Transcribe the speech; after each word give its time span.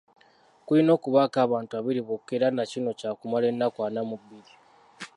Kulina 0.65 0.91
okubako 0.97 1.37
abantu 1.45 1.71
abiri 1.79 2.01
bokka 2.07 2.31
era 2.37 2.47
na 2.55 2.63
kino 2.71 2.89
kyakumala 2.99 3.45
ennaku 3.51 3.79
ana 3.87 4.01
mu 4.09 4.15
bbiri. 4.21 4.51